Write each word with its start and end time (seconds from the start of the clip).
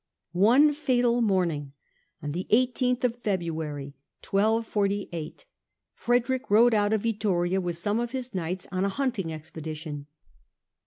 One 0.33 0.73
fatal 0.73 1.21
morning, 1.21 1.73
on 2.23 2.31
the 2.31 2.47
i8th 2.49 3.03
of 3.03 3.17
February, 3.21 3.93
1248, 4.27 5.45
Frederick 5.93 6.49
rode 6.49 6.73
out 6.73 6.91
of 6.91 7.01
Vittoria 7.03 7.61
with 7.61 7.77
some 7.77 7.99
of 7.99 8.09
his 8.09 8.33
knights 8.33 8.65
on 8.71 8.83
a 8.83 8.89
hunting 8.89 9.31
expedition. 9.31 10.07